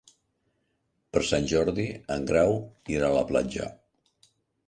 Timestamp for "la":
3.17-3.23